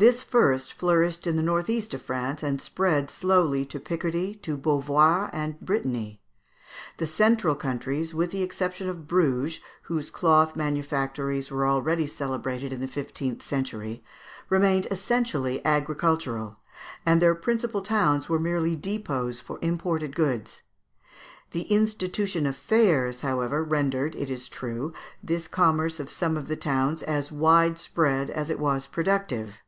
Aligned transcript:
This 0.00 0.22
first 0.22 0.74
flourished 0.74 1.26
in 1.26 1.34
the 1.34 1.42
north 1.42 1.68
east 1.68 1.92
of 1.92 2.00
France, 2.00 2.40
and 2.40 2.60
spread 2.60 3.10
slowly 3.10 3.64
to 3.64 3.80
Picardy, 3.80 4.32
to 4.42 4.56
Beauvois, 4.56 5.28
and 5.32 5.58
Brittany. 5.60 6.22
The 6.98 7.06
central 7.08 7.56
countries, 7.56 8.14
with 8.14 8.30
the 8.30 8.44
exception 8.44 8.88
of 8.88 9.08
Bruges, 9.08 9.58
whose 9.82 10.08
cloth 10.12 10.54
manufactories 10.54 11.50
were 11.50 11.66
already 11.66 12.06
celebrated 12.06 12.72
in 12.72 12.78
the 12.78 12.86
fifteenth 12.86 13.42
century, 13.42 14.04
remained 14.48 14.86
essentially 14.88 15.66
agricultural; 15.66 16.60
and 17.04 17.20
their 17.20 17.34
principal 17.34 17.82
towns 17.82 18.28
were 18.28 18.38
merely 18.38 18.76
depôts 18.76 19.42
for 19.42 19.58
imported 19.62 20.14
goods. 20.14 20.62
The 21.50 21.62
institution 21.62 22.46
of 22.46 22.54
fairs, 22.54 23.22
however, 23.22 23.64
rendered, 23.64 24.14
it 24.14 24.30
is 24.30 24.48
true, 24.48 24.92
this 25.24 25.48
commerce 25.48 25.98
of 25.98 26.08
some 26.08 26.36
of 26.36 26.46
the 26.46 26.54
towns 26.54 27.02
as 27.02 27.32
wide 27.32 27.80
spread 27.80 28.30
as 28.30 28.48
it 28.48 28.60
was 28.60 28.86
productive. 28.86 29.58